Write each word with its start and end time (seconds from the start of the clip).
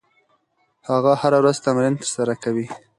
هغه 0.89 1.11
هره 1.21 1.37
ورځ 1.41 1.57
تمرین 1.65 1.93
ترسره 2.01 2.33
کوي. 2.43 2.67